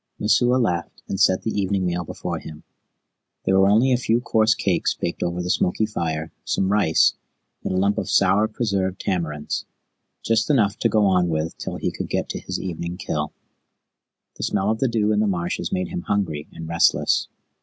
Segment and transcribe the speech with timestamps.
[0.19, 2.63] Messua laughed, and set the evening meal before him.
[3.45, 7.13] There were only a few coarse cakes baked over the smoky fire, some rice,
[7.63, 9.65] and a lump of sour preserved tamarinds
[10.23, 13.31] just enough to go on with till he could get to his evening kill.
[14.37, 17.27] The smell of the dew in the marshes made him hungry and restless.